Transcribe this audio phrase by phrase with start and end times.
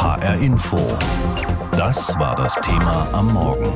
[0.00, 0.78] HR Info.
[1.72, 3.70] Das war das Thema am Morgen.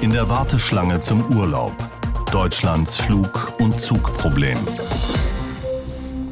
[0.00, 1.74] In der Warteschlange zum Urlaub.
[2.30, 4.58] Deutschlands Flug- und Zugproblem.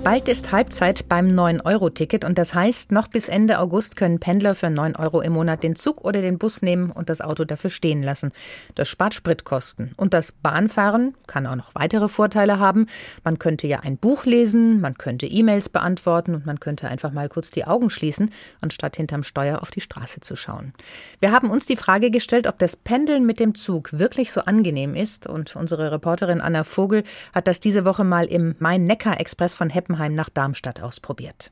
[0.04, 4.70] Bald ist Halbzeit beim 9-Euro-Ticket und das heißt, noch bis Ende August können Pendler für
[4.70, 8.02] 9 Euro im Monat den Zug oder den Bus nehmen und das Auto dafür stehen
[8.02, 8.32] lassen.
[8.74, 9.92] Das spart Spritkosten.
[9.98, 12.87] Und das Bahnfahren kann auch noch weitere Vorteile haben.
[13.23, 17.28] Man könnte ja ein Buch lesen, man könnte E-Mails beantworten und man könnte einfach mal
[17.28, 18.30] kurz die Augen schließen,
[18.62, 20.73] anstatt hinterm Steuer auf die Straße zu schauen.
[21.20, 24.95] Wir haben uns die Frage gestellt, ob das Pendeln mit dem Zug wirklich so angenehm
[24.95, 27.02] ist und unsere Reporterin Anna Vogel
[27.34, 31.51] hat das diese Woche mal im Main-Neckar-Express von Heppenheim Heppenheim nach Darmstadt ausprobiert.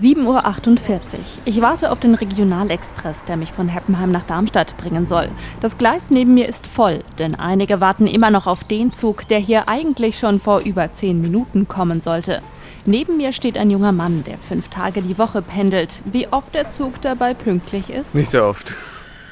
[0.00, 1.18] 7.48 Uhr.
[1.46, 5.28] Ich warte auf den Regionalexpress, der mich von Heppenheim nach Darmstadt bringen soll.
[5.60, 9.40] Das Gleis neben mir ist voll, denn einige warten immer noch auf den Zug, der
[9.40, 12.40] hier eigentlich schon vor über zehn Minuten kommen sollte.
[12.84, 16.02] Neben mir steht ein junger Mann, der fünf Tage die Woche pendelt.
[16.04, 18.14] Wie oft der Zug dabei pünktlich ist?
[18.14, 18.74] Nicht sehr oft.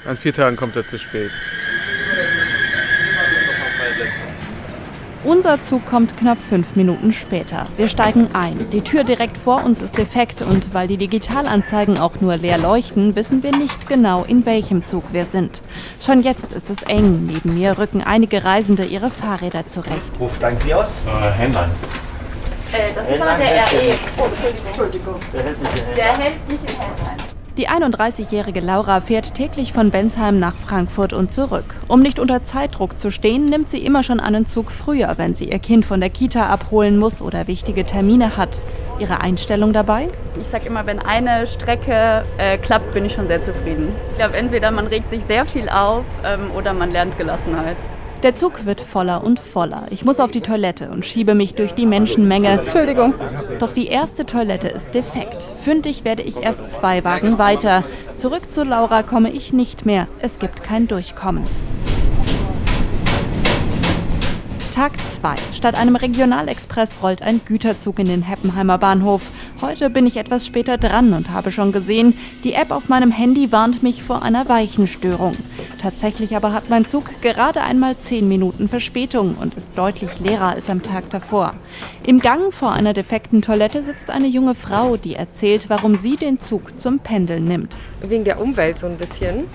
[0.07, 1.31] An vier Tagen kommt er zu spät.
[5.23, 7.67] Unser Zug kommt knapp fünf Minuten später.
[7.77, 8.71] Wir steigen ein.
[8.71, 13.15] Die Tür direkt vor uns ist defekt und weil die Digitalanzeigen auch nur leer leuchten,
[13.17, 15.61] wissen wir nicht genau, in welchem Zug wir sind.
[16.01, 17.27] Schon jetzt ist es eng.
[17.27, 20.11] Neben mir rücken einige Reisende ihre Fahrräder zurecht.
[20.19, 21.01] Wo steigen Sie aus?
[21.07, 21.71] Äh, Händlein.
[22.73, 23.99] Äh, das ist aber der RE.
[24.17, 24.29] Oh,
[24.69, 25.17] Entschuldigung.
[25.35, 27.20] Der hält mich in Der hält mich in Händlein.
[27.61, 31.75] Die 31-jährige Laura fährt täglich von Bensheim nach Frankfurt und zurück.
[31.89, 35.51] Um nicht unter Zeitdruck zu stehen, nimmt sie immer schon einen Zug früher, wenn sie
[35.51, 38.59] ihr Kind von der Kita abholen muss oder wichtige Termine hat.
[38.99, 40.09] Ihre Einstellung dabei?
[40.41, 43.93] Ich sage immer, wenn eine Strecke äh, klappt, bin ich schon sehr zufrieden.
[44.13, 47.77] Ich glaube, entweder man regt sich sehr viel auf ähm, oder man lernt Gelassenheit.
[48.23, 49.87] Der Zug wird voller und voller.
[49.89, 52.49] Ich muss auf die Toilette und schiebe mich durch die Menschenmenge.
[52.49, 53.15] Entschuldigung.
[53.61, 55.43] Doch die erste Toilette ist defekt.
[55.65, 57.83] Fündig werde ich erst zwei Wagen weiter.
[58.19, 60.07] Zurück zu Laura komme ich nicht mehr.
[60.21, 61.45] Es gibt kein Durchkommen.
[64.75, 65.35] Tag 2.
[65.55, 69.23] Statt einem Regionalexpress rollt ein Güterzug in den Heppenheimer Bahnhof.
[69.61, 73.53] Heute bin ich etwas später dran und habe schon gesehen, die App auf meinem Handy
[73.53, 75.33] warnt mich vor einer Weichenstörung.
[75.81, 80.69] Tatsächlich aber hat mein Zug gerade einmal 10 Minuten Verspätung und ist deutlich leerer als
[80.69, 81.55] am Tag davor.
[82.05, 86.39] Im Gang vor einer defekten Toilette sitzt eine junge Frau, die erzählt, warum sie den
[86.39, 87.79] Zug zum Pendeln nimmt.
[88.03, 89.47] Wegen der Umwelt so ein bisschen.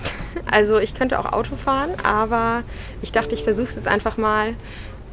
[0.50, 2.62] Also ich könnte auch Auto fahren, aber
[3.02, 4.54] ich dachte, ich versuche es jetzt einfach mal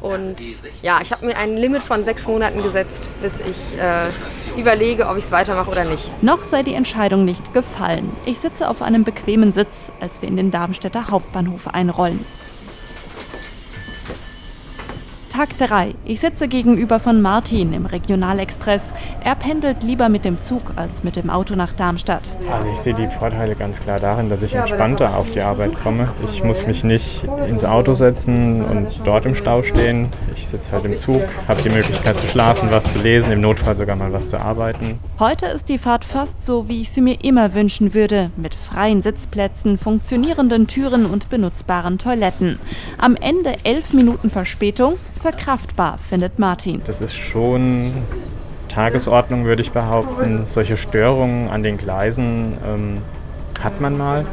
[0.04, 0.36] und
[0.82, 4.10] ja, ich habe mir ein Limit von sechs Monaten gesetzt, bis ich äh,
[4.60, 6.10] überlege, ob ich es weitermache oder nicht.
[6.22, 8.14] Noch sei die Entscheidung nicht gefallen.
[8.26, 12.22] Ich sitze auf einem bequemen Sitz, als wir in den Darmstädter Hauptbahnhof einrollen.
[15.34, 15.96] Tag 3.
[16.04, 18.94] Ich sitze gegenüber von Martin im Regionalexpress.
[19.24, 22.32] Er pendelt lieber mit dem Zug als mit dem Auto nach Darmstadt.
[22.48, 26.12] Also ich sehe die Vorteile ganz klar darin, dass ich entspannter auf die Arbeit komme.
[26.28, 30.06] Ich muss mich nicht ins Auto setzen und dort im Stau stehen.
[30.36, 33.76] Ich sitze halt im Zug, habe die Möglichkeit zu schlafen, was zu lesen, im Notfall
[33.76, 35.00] sogar mal was zu arbeiten.
[35.18, 39.02] Heute ist die Fahrt fast so, wie ich sie mir immer wünschen würde, mit freien
[39.02, 42.60] Sitzplätzen, funktionierenden Türen und benutzbaren Toiletten.
[42.98, 46.82] Am Ende elf Minuten Verspätung, verkraftbar, findet Martin.
[46.84, 47.92] Das ist schon
[48.68, 50.44] Tagesordnung, würde ich behaupten.
[50.44, 52.98] Solche Störungen an den Gleisen ähm,
[53.62, 54.26] hat man mal.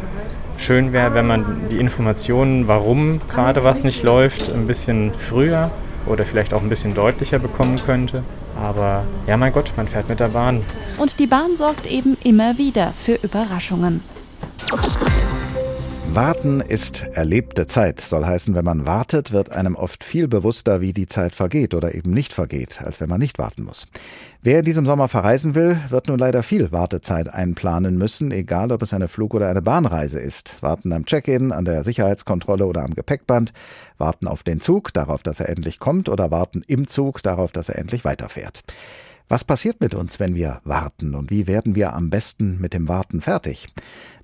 [0.58, 5.72] Schön wäre, wenn man die Informationen, warum gerade was nicht läuft, ein bisschen früher
[6.08, 8.22] oder vielleicht auch ein bisschen deutlicher bekommen könnte.
[8.62, 10.62] Aber ja, mein Gott, man fährt mit der Bahn.
[10.98, 14.02] Und die Bahn sorgt eben immer wieder für Überraschungen.
[16.14, 20.92] Warten ist erlebte Zeit, soll heißen, wenn man wartet, wird einem oft viel bewusster, wie
[20.92, 23.88] die Zeit vergeht oder eben nicht vergeht, als wenn man nicht warten muss.
[24.42, 28.82] Wer in diesem Sommer verreisen will, wird nun leider viel Wartezeit einplanen müssen, egal ob
[28.82, 30.62] es eine Flug- oder eine Bahnreise ist.
[30.62, 33.54] Warten am Check-in, an der Sicherheitskontrolle oder am Gepäckband,
[33.98, 37.70] warten auf den Zug, darauf, dass er endlich kommt, oder warten im Zug, darauf, dass
[37.70, 38.64] er endlich weiterfährt.
[39.32, 42.90] Was passiert mit uns, wenn wir warten und wie werden wir am besten mit dem
[42.90, 43.68] Warten fertig?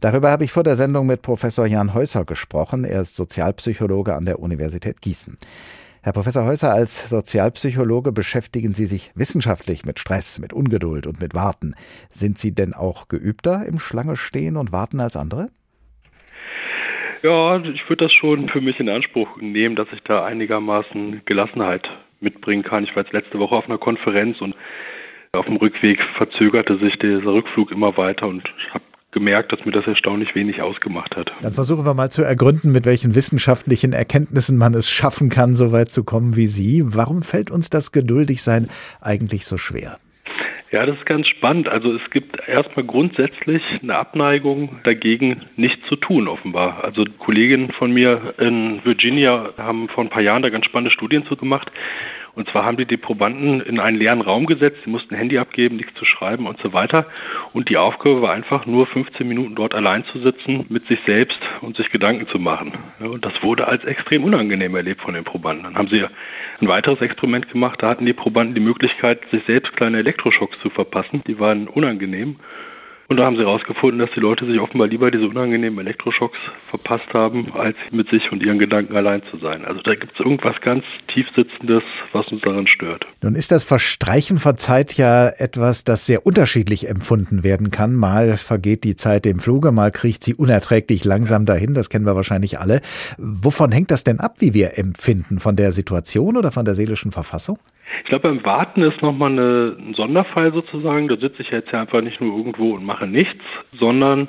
[0.01, 2.83] Darüber habe ich vor der Sendung mit Professor Jan Häuser gesprochen.
[2.83, 5.37] Er ist Sozialpsychologe an der Universität Gießen.
[6.03, 11.33] Herr Professor Häuser, als Sozialpsychologe beschäftigen Sie sich wissenschaftlich mit Stress, mit Ungeduld und mit
[11.33, 11.75] Warten.
[12.09, 15.47] Sind Sie denn auch geübter im Schlange stehen und warten als andere?
[17.23, 21.87] Ja, ich würde das schon für mich in Anspruch nehmen, dass ich da einigermaßen Gelassenheit
[22.19, 22.83] mitbringen kann.
[22.83, 24.53] Ich war jetzt letzte Woche auf einer Konferenz und
[25.37, 29.71] auf dem Rückweg verzögerte sich dieser Rückflug immer weiter und ich habe gemerkt, dass mir
[29.71, 31.31] das erstaunlich wenig ausgemacht hat.
[31.41, 35.71] Dann versuchen wir mal zu ergründen, mit welchen wissenschaftlichen Erkenntnissen man es schaffen kann, so
[35.71, 36.83] weit zu kommen wie Sie.
[36.85, 38.67] Warum fällt uns das Geduldigsein
[39.01, 39.97] eigentlich so schwer?
[40.71, 41.69] Ja, das ist ganz spannend.
[41.69, 46.83] Also es gibt erstmal grundsätzlich eine Abneigung dagegen, nichts zu tun, offenbar.
[46.83, 51.25] Also Kolleginnen von mir in Virginia haben vor ein paar Jahren da ganz spannende Studien
[51.25, 51.71] zu gemacht.
[52.37, 55.75] Und zwar haben die die Probanden in einen leeren Raum gesetzt, sie mussten Handy abgeben,
[55.75, 57.07] nichts zu schreiben und so weiter.
[57.51, 61.39] Und die Aufgabe war einfach nur 15 Minuten dort allein zu sitzen, mit sich selbst
[61.61, 62.73] und sich Gedanken zu machen.
[62.99, 65.63] Und das wurde als extrem unangenehm erlebt von den Probanden.
[65.63, 66.05] Dann haben sie
[66.61, 70.69] ein weiteres Experiment gemacht, da hatten die Probanden die Möglichkeit, sich selbst kleine Elektroschocks zu
[70.69, 71.23] verpassen.
[71.25, 72.35] Die waren unangenehm.
[73.09, 77.13] Und da haben sie herausgefunden, dass die Leute sich offenbar lieber diese unangenehmen Elektroschocks verpasst
[77.13, 79.63] haben, als mit sich und ihren Gedanken allein zu sein.
[79.63, 80.83] Also da gibt es irgendwas ganz
[81.13, 83.05] tiefsitzendes, was uns daran stört.
[83.21, 87.95] Nun ist das Verstreichen von Zeit ja etwas, das sehr unterschiedlich empfunden werden kann.
[87.95, 91.73] Mal vergeht die Zeit im Fluge, mal kriecht sie unerträglich langsam dahin.
[91.73, 92.81] Das kennen wir wahrscheinlich alle.
[93.17, 95.39] Wovon hängt das denn ab, wie wir empfinden?
[95.39, 97.57] Von der Situation oder von der seelischen Verfassung?
[97.99, 101.07] Ich glaube, beim Warten ist nochmal eine, ein Sonderfall sozusagen.
[101.07, 103.43] Da sitze ich jetzt ja einfach nicht nur irgendwo und mache nichts,
[103.77, 104.27] sondern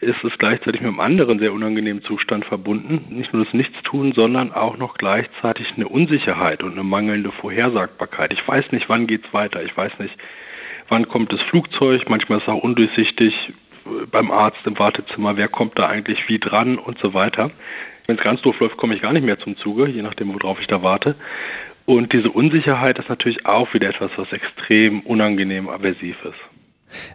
[0.00, 3.06] ist es gleichzeitig mit einem anderen sehr unangenehmen Zustand verbunden.
[3.10, 8.32] Nicht nur das Nichtstun, sondern auch noch gleichzeitig eine Unsicherheit und eine mangelnde Vorhersagbarkeit.
[8.32, 9.62] Ich weiß nicht, wann geht's weiter.
[9.62, 10.14] Ich weiß nicht,
[10.88, 12.08] wann kommt das Flugzeug.
[12.08, 13.34] Manchmal ist es auch undurchsichtig
[14.10, 17.50] beim Arzt im Wartezimmer, wer kommt da eigentlich wie dran und so weiter.
[18.06, 20.60] Wenn es ganz doof läuft, komme ich gar nicht mehr zum Zuge, je nachdem, worauf
[20.60, 21.16] ich da warte.
[21.86, 26.38] Und diese Unsicherheit ist natürlich auch wieder etwas, was extrem unangenehm aversiv ist.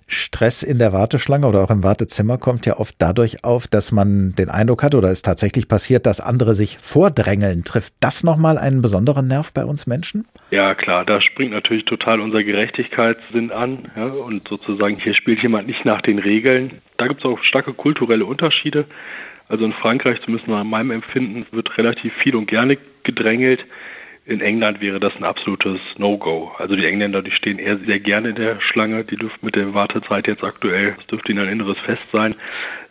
[0.07, 4.33] Stress in der Warteschlange oder auch im Wartezimmer kommt ja oft dadurch auf, dass man
[4.37, 7.63] den Eindruck hat oder es tatsächlich passiert, dass andere sich vordrängeln.
[7.63, 10.25] Trifft das nochmal einen besonderen Nerv bei uns Menschen?
[10.51, 13.89] Ja, klar, da springt natürlich total unser Gerechtigkeitssinn an.
[13.95, 16.81] Ja, und sozusagen, hier spielt jemand nicht nach den Regeln.
[16.97, 18.85] Da gibt es auch starke kulturelle Unterschiede.
[19.47, 23.61] Also in Frankreich, zumindest nach meinem Empfinden, wird relativ viel und gerne gedrängelt.
[24.23, 26.51] In England wäre das ein absolutes No-Go.
[26.59, 29.03] Also die Engländer, die stehen eher sehr gerne in der Schlange.
[29.03, 32.35] Die dürften mit der Wartezeit jetzt aktuell, das dürfte ihnen ein inneres Fest sein.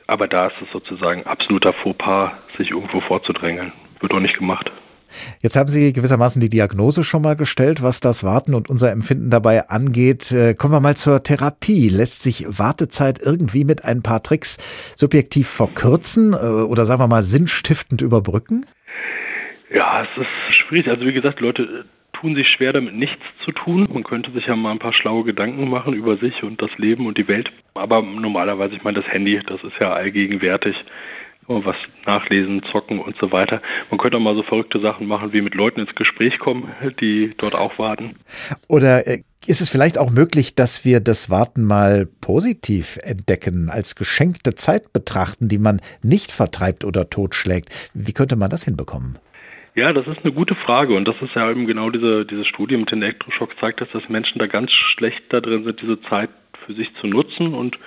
[0.09, 3.73] Aber da ist es sozusagen absoluter Fauxpas, sich irgendwo vorzudrängeln.
[4.01, 4.73] Wird auch nicht gemacht.
[5.41, 9.31] Jetzt haben Sie gewissermaßen die Diagnose schon mal gestellt, was das Warten und unser Empfinden
[9.31, 10.33] dabei angeht.
[10.33, 11.89] Äh, kommen wir mal zur Therapie.
[11.89, 14.59] Lässt sich Wartezeit irgendwie mit ein paar Tricks
[14.97, 18.67] subjektiv verkürzen äh, oder sagen wir mal sinnstiftend überbrücken?
[19.73, 20.89] Ja, es ist schwierig.
[20.89, 23.85] Also wie gesagt, Leute tun sich schwer damit nichts zu tun.
[23.93, 27.07] Man könnte sich ja mal ein paar schlaue Gedanken machen über sich und das Leben
[27.07, 27.51] und die Welt.
[27.75, 30.77] Aber normalerweise, ich meine, das Handy, das ist ja allgegenwärtig.
[31.53, 31.75] Was
[32.07, 33.61] nachlesen, zocken und so weiter.
[33.91, 36.71] Man könnte auch mal so verrückte Sachen machen, wie mit Leuten ins Gespräch kommen,
[37.01, 38.15] die dort auch warten.
[38.69, 43.97] Oder äh, ist es vielleicht auch möglich, dass wir das Warten mal positiv entdecken, als
[43.97, 47.91] geschenkte Zeit betrachten, die man nicht vertreibt oder totschlägt?
[47.95, 49.19] Wie könnte man das hinbekommen?
[49.75, 52.77] Ja, das ist eine gute Frage und das ist ja eben genau diese, diese Studie
[52.77, 56.31] mit den Elektroschocks zeigt, dass das Menschen da ganz schlecht da drin sind, diese Zeit
[56.67, 57.79] für sich zu nutzen und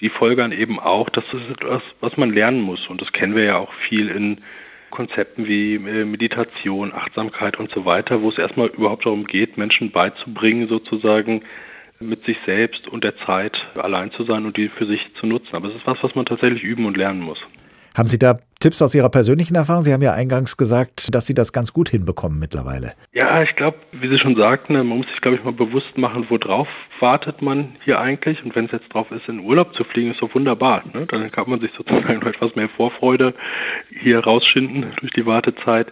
[0.00, 3.34] die folgern eben auch, dass das ist etwas, was man lernen muss und das kennen
[3.34, 4.42] wir ja auch viel in
[4.90, 9.90] Konzepten wie äh, Meditation, Achtsamkeit und so weiter, wo es erstmal überhaupt darum geht, Menschen
[9.90, 11.42] beizubringen, sozusagen
[11.98, 15.54] mit sich selbst und der Zeit allein zu sein und die für sich zu nutzen.
[15.56, 17.38] Aber es ist was, was man tatsächlich üben und lernen muss.
[17.96, 19.82] Haben Sie da Tipps aus Ihrer persönlichen Erfahrung?
[19.82, 22.92] Sie haben ja eingangs gesagt, dass Sie das ganz gut hinbekommen mittlerweile.
[23.12, 26.26] Ja, ich glaube, wie Sie schon sagten, man muss sich, glaube ich, mal bewusst machen,
[26.30, 26.68] worauf
[27.00, 28.42] wartet man hier eigentlich.
[28.44, 30.82] Und wenn es jetzt drauf ist, in Urlaub zu fliegen, ist doch wunderbar.
[30.94, 31.06] Ne?
[31.06, 33.34] Dann kann man sich sozusagen noch etwas mehr Vorfreude
[34.00, 35.88] hier rausschinden durch die Wartezeit.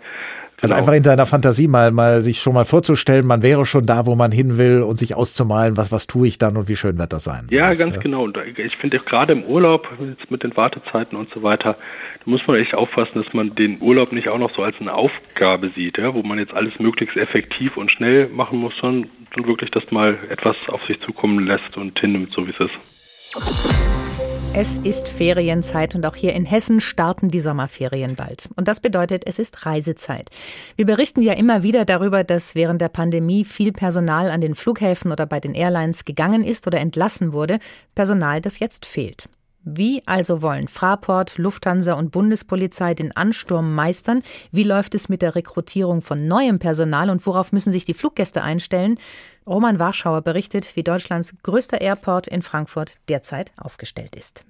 [0.62, 0.78] Also genau.
[0.78, 4.14] einfach in seiner Fantasie mal, mal sich schon mal vorzustellen, man wäre schon da, wo
[4.14, 7.12] man hin will und sich auszumalen, was, was tue ich dann und wie schön wird
[7.12, 7.46] das sein.
[7.50, 8.00] Ja, ganz ja.
[8.00, 8.24] genau.
[8.24, 11.76] Und ich finde gerade im Urlaub, jetzt mit den Wartezeiten und so weiter,
[12.24, 14.92] da muss man echt aufpassen, dass man den Urlaub nicht auch noch so als eine
[14.92, 19.70] Aufgabe sieht, ja, wo man jetzt alles möglichst effektiv und schnell machen muss, sondern wirklich
[19.70, 22.99] das mal etwas auf sich zukommen lässt und hinnimmt, so wie es ist.
[24.52, 28.48] Es ist Ferienzeit und auch hier in Hessen starten die Sommerferien bald.
[28.56, 30.30] Und das bedeutet, es ist Reisezeit.
[30.76, 35.12] Wir berichten ja immer wieder darüber, dass während der Pandemie viel Personal an den Flughäfen
[35.12, 37.60] oder bei den Airlines gegangen ist oder entlassen wurde.
[37.94, 39.28] Personal, das jetzt fehlt.
[39.62, 44.22] Wie also wollen Fraport, Lufthansa und Bundespolizei den Ansturm meistern?
[44.50, 48.42] Wie läuft es mit der Rekrutierung von neuem Personal und worauf müssen sich die Fluggäste
[48.42, 48.98] einstellen?
[49.50, 54.44] Roman Warschauer berichtet, wie Deutschlands größter Airport in Frankfurt derzeit aufgestellt ist.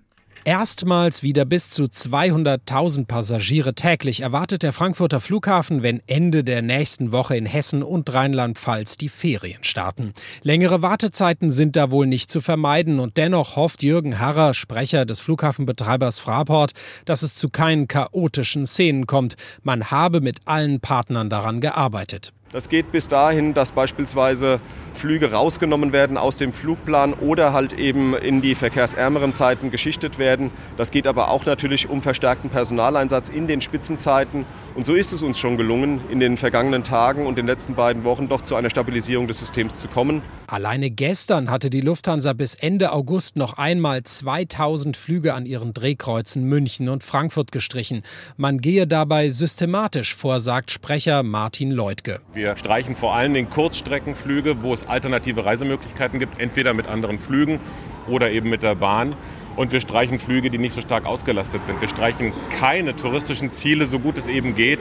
[0.44, 7.12] Erstmals wieder bis zu 200.000 Passagiere täglich erwartet der Frankfurter Flughafen, wenn Ende der nächsten
[7.12, 10.12] Woche in Hessen und Rheinland-Pfalz die Ferien starten.
[10.42, 15.20] Längere Wartezeiten sind da wohl nicht zu vermeiden und dennoch hofft Jürgen Harrer, Sprecher des
[15.20, 16.72] Flughafenbetreibers Fraport,
[17.06, 19.36] dass es zu keinen chaotischen Szenen kommt.
[19.62, 22.32] Man habe mit allen Partnern daran gearbeitet.
[22.52, 24.58] Das geht bis dahin, dass beispielsweise
[24.92, 30.50] Flüge rausgenommen werden aus dem Flugplan oder halt eben in die verkehrsärmeren Zeiten geschichtet werden.
[30.76, 34.46] Das geht aber auch natürlich um verstärkten Personaleinsatz in den Spitzenzeiten.
[34.74, 38.02] Und so ist es uns schon gelungen, in den vergangenen Tagen und den letzten beiden
[38.02, 40.20] Wochen doch zu einer Stabilisierung des Systems zu kommen.
[40.48, 46.42] Alleine gestern hatte die Lufthansa bis Ende August noch einmal 2000 Flüge an ihren Drehkreuzen
[46.42, 48.02] München und Frankfurt gestrichen.
[48.36, 52.20] Man gehe dabei systematisch vor, sagt Sprecher Martin Leutke.
[52.39, 57.60] Wir streichen vor allen Dingen Kurzstreckenflüge, wo es alternative Reisemöglichkeiten gibt, entweder mit anderen Flügen
[58.08, 59.14] oder eben mit der Bahn.
[59.56, 61.80] Und wir streichen Flüge, die nicht so stark ausgelastet sind.
[61.80, 64.80] Wir streichen keine touristischen Ziele, so gut es eben geht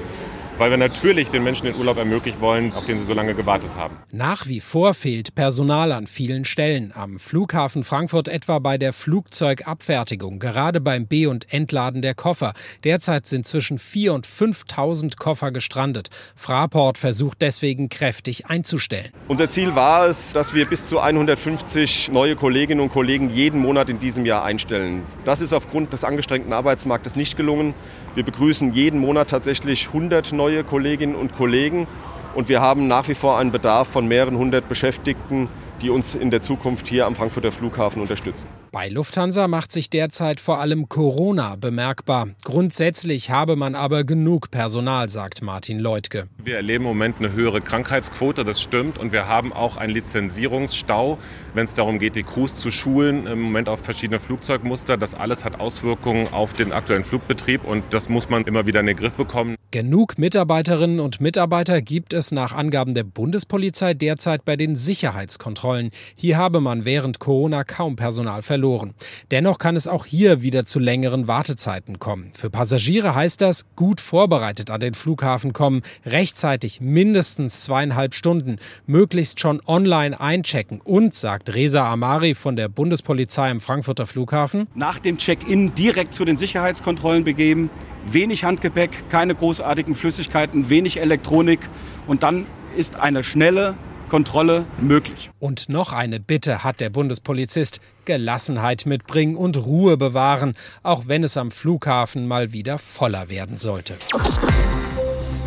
[0.59, 3.77] weil wir natürlich den Menschen den Urlaub ermöglichen wollen, auf den sie so lange gewartet
[3.77, 3.95] haben.
[4.11, 6.91] Nach wie vor fehlt Personal an vielen Stellen.
[6.93, 12.53] Am Flughafen Frankfurt etwa bei der Flugzeugabfertigung, gerade beim Be- und Entladen der Koffer.
[12.83, 16.09] Derzeit sind zwischen 4.000 und 5.000 Koffer gestrandet.
[16.35, 19.13] Fraport versucht deswegen kräftig einzustellen.
[19.29, 23.89] Unser Ziel war es, dass wir bis zu 150 neue Kolleginnen und Kollegen jeden Monat
[23.89, 25.03] in diesem Jahr einstellen.
[25.23, 27.73] Das ist aufgrund des angestrengten Arbeitsmarktes nicht gelungen.
[28.15, 31.85] Wir begrüßen jeden Monat tatsächlich 100 neue neue Kolleginnen und Kollegen.
[32.33, 35.47] Und wir haben nach wie vor einen Bedarf von mehreren hundert Beschäftigten,
[35.81, 38.47] die uns in der Zukunft hier am Frankfurter Flughafen unterstützen.
[38.71, 42.27] Bei Lufthansa macht sich derzeit vor allem Corona bemerkbar.
[42.43, 46.27] Grundsätzlich habe man aber genug Personal, sagt Martin Leutke.
[46.43, 48.99] Wir erleben im Moment eine höhere Krankheitsquote, das stimmt.
[48.99, 51.17] Und wir haben auch einen Lizenzierungsstau,
[51.55, 54.97] wenn es darum geht, die Crews zu schulen, im Moment auf verschiedene Flugzeugmuster.
[54.97, 58.85] Das alles hat Auswirkungen auf den aktuellen Flugbetrieb und das muss man immer wieder in
[58.85, 59.55] den Griff bekommen.
[59.71, 65.89] Genug Mitarbeiterinnen und Mitarbeiter gibt es nach Angaben der Bundespolizei derzeit bei den Sicherheitskontrollen.
[66.15, 68.93] Hier habe man während Corona kaum Personal verloren verloren.
[69.31, 72.31] Dennoch kann es auch hier wieder zu längeren Wartezeiten kommen.
[72.35, 79.39] Für Passagiere heißt das, gut vorbereitet an den Flughafen kommen, rechtzeitig mindestens zweieinhalb Stunden, möglichst
[79.39, 85.17] schon online einchecken und, sagt Reza Amari von der Bundespolizei im Frankfurter Flughafen, nach dem
[85.17, 87.69] Check-in direkt zu den Sicherheitskontrollen begeben,
[88.11, 91.61] wenig Handgepäck, keine großartigen Flüssigkeiten, wenig Elektronik
[92.07, 93.75] und dann ist eine schnelle
[94.09, 95.31] Kontrolle möglich.
[95.39, 97.79] Und noch eine Bitte hat der Bundespolizist.
[98.09, 103.97] Gelassenheit mitbringen und Ruhe bewahren, auch wenn es am Flughafen mal wieder voller werden sollte.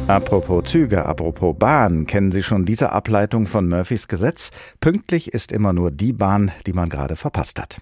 [0.06, 4.52] Apropos Züge, apropos Bahn, kennen Sie schon diese Ableitung von Murphys Gesetz?
[4.78, 7.78] Pünktlich ist immer nur die Bahn, die man gerade verpasst hat.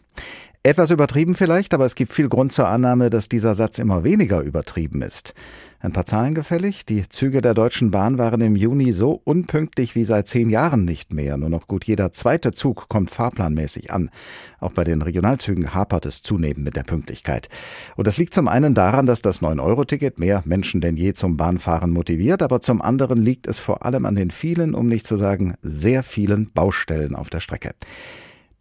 [0.62, 4.40] Etwas übertrieben vielleicht, aber es gibt viel Grund zur Annahme, dass dieser Satz immer weniger
[4.40, 5.34] übertrieben ist.
[5.82, 6.84] Ein paar Zahlen gefällig.
[6.84, 11.14] Die Züge der Deutschen Bahn waren im Juni so unpünktlich wie seit zehn Jahren nicht
[11.14, 11.38] mehr.
[11.38, 14.10] Nur noch gut jeder zweite Zug kommt fahrplanmäßig an.
[14.58, 17.48] Auch bei den Regionalzügen hapert es zunehmend mit der Pünktlichkeit.
[17.96, 21.90] Und das liegt zum einen daran, dass das 9-Euro-Ticket mehr Menschen denn je zum Bahnfahren
[21.90, 25.54] motiviert, aber zum anderen liegt es vor allem an den vielen, um nicht zu sagen
[25.62, 27.70] sehr vielen Baustellen auf der Strecke.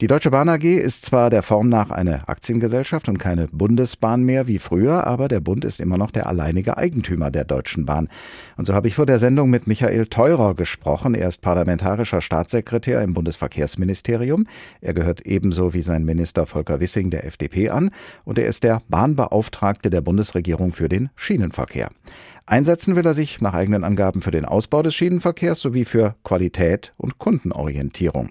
[0.01, 4.47] Die Deutsche Bahn AG ist zwar der Form nach eine Aktiengesellschaft und keine Bundesbahn mehr
[4.47, 8.07] wie früher, aber der Bund ist immer noch der alleinige Eigentümer der Deutschen Bahn.
[8.55, 11.15] Und so habe ich vor der Sendung mit Michael Theurer gesprochen.
[11.15, 14.47] Er ist parlamentarischer Staatssekretär im Bundesverkehrsministerium.
[14.79, 17.91] Er gehört ebenso wie sein Minister Volker Wissing der FDP an
[18.23, 21.89] und er ist der Bahnbeauftragte der Bundesregierung für den Schienenverkehr.
[22.45, 26.93] Einsetzen will er sich nach eigenen Angaben für den Ausbau des Schienenverkehrs sowie für Qualität
[26.95, 28.29] und Kundenorientierung.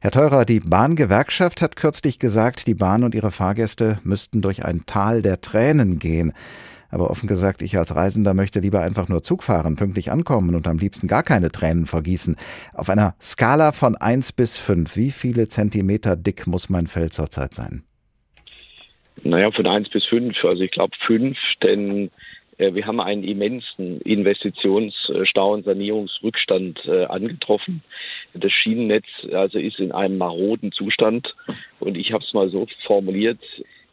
[0.00, 4.86] Herr Teurer, die Bahngewerkschaft hat kürzlich gesagt, die Bahn und ihre Fahrgäste müssten durch ein
[4.86, 6.34] Tal der Tränen gehen.
[6.88, 10.68] Aber offen gesagt, ich als Reisender möchte lieber einfach nur Zug fahren, pünktlich ankommen und
[10.68, 12.36] am liebsten gar keine Tränen vergießen.
[12.74, 17.54] Auf einer Skala von eins bis fünf, wie viele Zentimeter dick muss mein Fell zurzeit
[17.54, 17.82] sein?
[19.24, 20.44] Naja, von eins bis fünf.
[20.44, 22.12] Also ich glaube fünf, denn
[22.58, 27.82] äh, wir haben einen immensen Investitionsstau und Sanierungsrückstand äh, angetroffen.
[28.34, 31.34] Das Schienennetz also ist in einem maroden Zustand
[31.80, 33.40] und ich habe es mal so formuliert,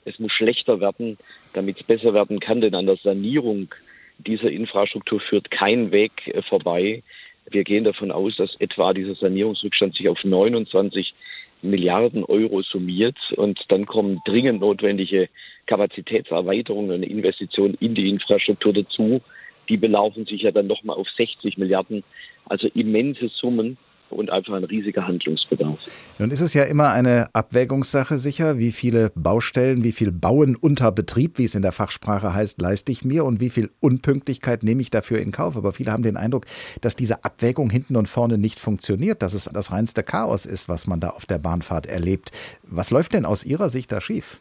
[0.05, 1.17] es muss schlechter werden,
[1.53, 3.73] damit es besser werden kann, denn an der Sanierung
[4.19, 7.03] dieser Infrastruktur führt kein Weg äh, vorbei.
[7.49, 11.13] Wir gehen davon aus, dass etwa dieser Sanierungsrückstand sich auf 29
[11.61, 15.29] Milliarden Euro summiert und dann kommen dringend notwendige
[15.65, 19.21] Kapazitätserweiterungen und Investitionen in die Infrastruktur dazu.
[19.69, 22.03] Die belaufen sich ja dann nochmal auf 60 Milliarden,
[22.45, 23.77] also immense Summen
[24.09, 25.79] und einfach ein riesiger Handlungsbedarf.
[26.19, 30.91] Nun ist es ja immer eine Abwägungssache sicher, wie viele Baustellen, wie viel Bauen unter
[30.91, 34.81] Betrieb, wie es in der Fachsprache heißt, leiste ich mir und wie viel Unpünktlichkeit nehme
[34.81, 35.57] ich dafür in Kauf.
[35.57, 36.45] Aber viele haben den Eindruck,
[36.81, 40.87] dass diese Abwägung hinten und vorne nicht funktioniert, dass es das reinste Chaos ist, was
[40.87, 42.31] man da auf der Bahnfahrt erlebt.
[42.63, 44.39] Was läuft denn aus Ihrer Sicht da schief?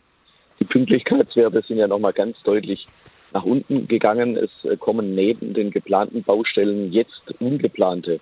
[0.60, 2.86] Die Pünktlichkeitswerte sind ja nochmal ganz deutlich
[3.32, 4.36] nach unten gegangen.
[4.36, 8.20] Es kommen neben den geplanten Baustellen jetzt ungeplante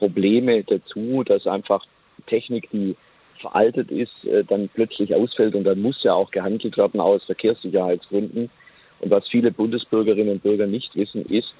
[0.00, 1.84] Probleme dazu, dass einfach
[2.26, 2.96] Technik, die
[3.38, 8.50] veraltet ist, äh, dann plötzlich ausfällt und dann muss ja auch gehandelt werden aus Verkehrssicherheitsgründen.
[9.00, 11.52] Und was viele Bundesbürgerinnen und Bürger nicht wissen, ist,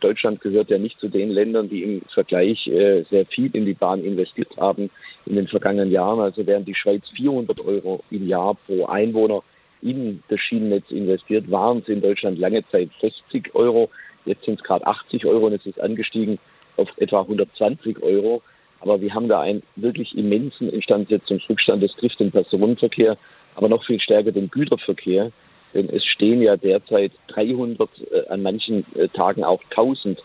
[0.00, 3.74] Deutschland gehört ja nicht zu den Ländern, die im Vergleich äh, sehr viel in die
[3.74, 4.90] Bahn investiert haben
[5.26, 6.20] in den vergangenen Jahren.
[6.20, 9.42] Also während die Schweiz 400 Euro im Jahr pro Einwohner
[9.82, 13.90] in das Schienennetz investiert, waren es in Deutschland lange Zeit 60 Euro.
[14.24, 16.36] Jetzt sind es gerade 80 Euro und es ist angestiegen
[16.76, 18.42] auf etwa 120 Euro.
[18.80, 21.82] Aber wir haben da einen wirklich immensen Instandsetzungsrückstand.
[21.82, 23.16] Das trifft den Personenverkehr,
[23.54, 25.30] aber noch viel stärker den Güterverkehr.
[25.74, 30.22] Denn es stehen ja derzeit 300, äh, an manchen äh, Tagen auch 1000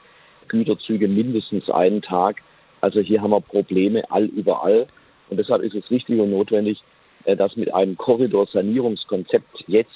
[0.47, 2.41] Güterzüge mindestens einen Tag.
[2.81, 4.87] Also hier haben wir Probleme all überall.
[5.29, 6.81] Und deshalb ist es richtig und notwendig,
[7.25, 9.91] äh, dass mit einem Korridorsanierungskonzept jetzt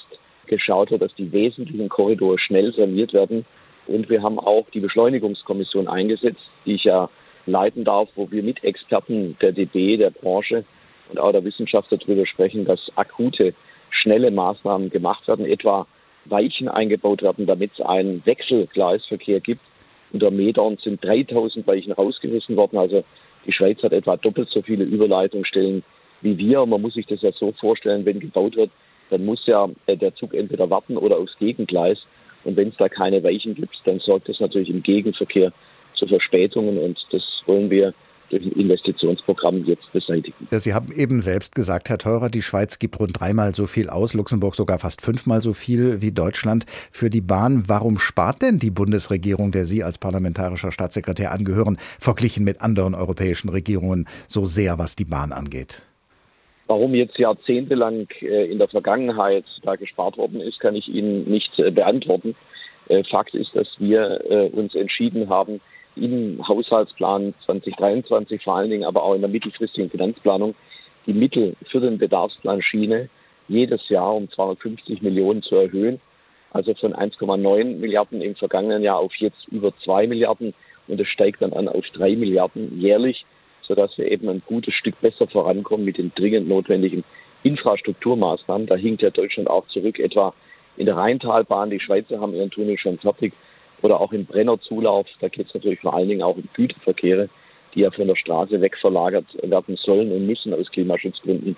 [0.45, 3.45] geschaut wird, dass die wesentlichen Korridore schnell saniert werden.
[3.91, 7.09] Und wir haben auch die Beschleunigungskommission eingesetzt, die ich ja
[7.45, 10.63] leiten darf, wo wir mit Experten der DB, der Branche
[11.09, 13.53] und auch der Wissenschaft darüber sprechen, dass akute,
[13.89, 15.85] schnelle Maßnahmen gemacht werden, etwa
[16.25, 19.61] Weichen eingebaut werden, damit es einen Wechselgleisverkehr gibt.
[20.13, 22.77] Unter Metern sind 3000 Weichen rausgerissen worden.
[22.77, 23.03] Also
[23.45, 25.83] die Schweiz hat etwa doppelt so viele Überleitungsstellen
[26.21, 26.65] wie wir.
[26.65, 28.71] Man muss sich das ja so vorstellen, wenn gebaut wird,
[29.09, 31.97] dann muss ja äh, der Zug entweder warten oder aufs Gegengleis.
[32.43, 35.51] Und wenn es da keine Weichen gibt, dann sorgt das natürlich im Gegenverkehr
[35.95, 37.93] zu Verspätungen und das wollen wir
[38.31, 40.47] durch ein Investitionsprogramm jetzt beseitigen.
[40.49, 44.13] Sie haben eben selbst gesagt, Herr Teurer, die Schweiz gibt rund dreimal so viel aus,
[44.13, 47.63] Luxemburg sogar fast fünfmal so viel wie Deutschland für die Bahn.
[47.67, 53.49] Warum spart denn die Bundesregierung, der Sie als parlamentarischer Staatssekretär angehören, verglichen mit anderen europäischen
[53.49, 55.83] Regierungen so sehr, was die Bahn angeht?
[56.71, 61.59] Warum jetzt jahrzehntelang äh, in der Vergangenheit da gespart worden ist, kann ich Ihnen nicht
[61.59, 62.33] äh, beantworten.
[62.87, 65.59] Äh, Fakt ist, dass wir uns entschieden haben,
[65.97, 70.55] im Haushaltsplan 2023 vor allen Dingen, aber auch in der mittelfristigen Finanzplanung
[71.07, 73.09] die Mittel für den Bedarfsplan Schiene
[73.49, 75.99] jedes Jahr um 250 Millionen zu erhöhen.
[76.51, 80.53] Also von 1,9 Milliarden im vergangenen Jahr auf jetzt über 2 Milliarden
[80.87, 83.25] und es steigt dann an auf 3 Milliarden jährlich,
[83.71, 87.05] sodass wir eben ein gutes Stück besser vorankommen mit den dringend notwendigen
[87.43, 88.67] Infrastrukturmaßnahmen.
[88.67, 90.33] Da hinkt ja Deutschland auch zurück, etwa
[90.75, 91.69] in der Rheintalbahn.
[91.69, 93.31] Die Schweizer haben ihren Tunnel schon fertig
[93.81, 95.07] oder auch im Brennerzulauf.
[95.21, 97.29] Da geht es natürlich vor allen Dingen auch um Güterverkehre,
[97.73, 101.55] die ja von der Straße wegverlagert werden sollen und müssen aus Klimaschutzgründen.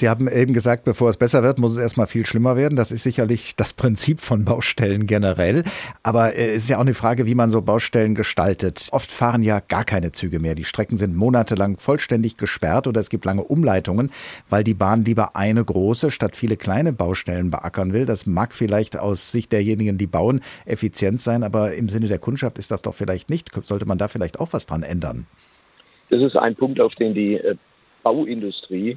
[0.00, 2.74] Sie haben eben gesagt, bevor es besser wird, muss es erstmal viel schlimmer werden.
[2.74, 5.62] Das ist sicherlich das Prinzip von Baustellen generell.
[6.02, 8.88] Aber äh, es ist ja auch eine Frage, wie man so Baustellen gestaltet.
[8.92, 10.54] Oft fahren ja gar keine Züge mehr.
[10.54, 14.08] Die Strecken sind monatelang vollständig gesperrt oder es gibt lange Umleitungen,
[14.48, 18.06] weil die Bahn lieber eine große statt viele kleine Baustellen beackern will.
[18.06, 22.58] Das mag vielleicht aus Sicht derjenigen, die bauen, effizient sein, aber im Sinne der Kundschaft
[22.58, 23.50] ist das doch vielleicht nicht.
[23.64, 25.26] Sollte man da vielleicht auch was dran ändern?
[26.08, 27.56] Das ist ein Punkt, auf den die äh,
[28.02, 28.96] Bauindustrie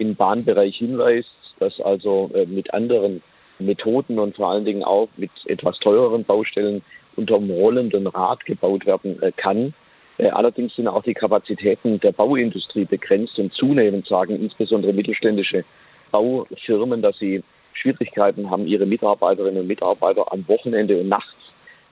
[0.00, 3.22] im Bahnbereich hinweist, dass also äh, mit anderen
[3.58, 6.82] Methoden und vor allen Dingen auch mit etwas teureren Baustellen
[7.16, 9.74] unterm rollenden Rad gebaut werden äh, kann.
[10.16, 15.64] Äh, allerdings sind auch die Kapazitäten der Bauindustrie begrenzt und zunehmend sagen insbesondere mittelständische
[16.10, 21.34] Baufirmen, dass sie Schwierigkeiten haben, ihre Mitarbeiterinnen und Mitarbeiter am Wochenende und nachts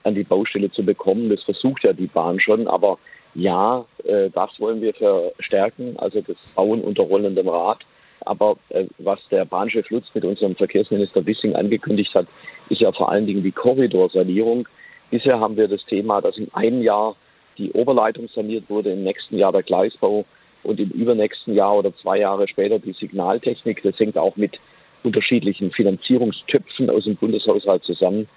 [0.03, 1.29] an die Baustelle zu bekommen.
[1.29, 2.97] Das versucht ja die Bahn schon, aber
[3.33, 3.85] ja,
[4.33, 7.79] das wollen wir verstärken, also das Bauen unter rollendem Rad.
[8.25, 12.27] Aber äh, was der Bahnchef Lutz mit unserem Verkehrsminister Wissing angekündigt hat,
[12.69, 14.67] ist ja vor allen Dingen die Korridorsanierung.
[15.11, 17.15] Bisher haben wir das Thema, dass in einem Jahr
[17.57, 20.25] die Oberleitung saniert wurde, im nächsten Jahr der Gleisbau
[20.63, 23.81] und im übernächsten Jahr oder zwei Jahre später die Signaltechnik.
[23.83, 24.59] Das hängt auch mit
[25.03, 28.27] unterschiedlichen Finanzierungstöpfen aus dem Bundeshaushalt zusammen.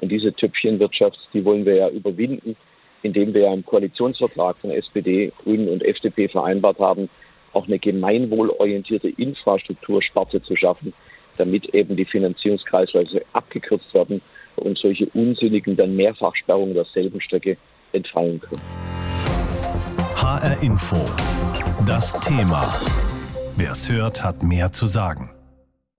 [0.00, 2.56] Und diese Töpfchenwirtschaft, die wollen wir ja überwinden
[3.02, 7.08] indem wir im Koalitionsvertrag von SPD, Grünen und FDP vereinbart haben,
[7.52, 10.92] auch eine gemeinwohlorientierte Infrastruktursparte zu schaffen,
[11.36, 14.20] damit eben die Finanzierungskreisläufe abgekürzt werden
[14.56, 17.56] und solche unsinnigen dann Mehrfachsperrungen derselben Strecke
[17.92, 18.62] entfallen können.
[20.16, 20.96] HR Info.
[21.86, 22.72] Das Thema.
[23.56, 25.30] Wer es hört, hat mehr zu sagen.